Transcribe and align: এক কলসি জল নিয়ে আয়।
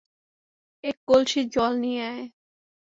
এক 0.83 0.97
কলসি 1.07 1.41
জল 1.53 1.73
নিয়ে 1.83 2.01
আয়। 2.09 2.23